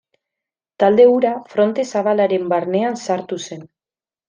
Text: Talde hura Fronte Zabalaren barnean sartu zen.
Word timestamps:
Talde 0.83 1.05
hura 1.09 1.33
Fronte 1.51 1.85
Zabalaren 1.97 2.49
barnean 2.57 2.99
sartu 3.05 3.41
zen. 3.49 3.63